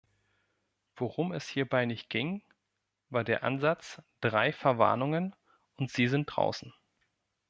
[0.95, 2.41] Worum es hierbei nicht ging,
[3.11, 5.35] war der Ansatz "drei Verwarnungen
[5.75, 6.73] und Sie sind draußen".